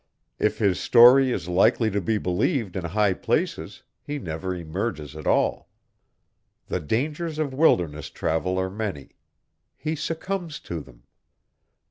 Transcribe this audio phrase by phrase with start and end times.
[0.39, 5.27] If his story is likely to be believed in high places, he never emerges at
[5.27, 5.69] all.
[6.65, 9.09] The dangers of wilderness travel are many:
[9.77, 11.03] he succumbs to them.